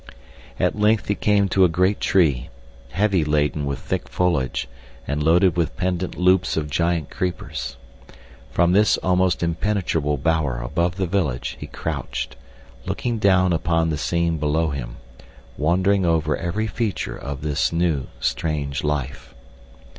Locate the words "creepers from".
7.11-8.71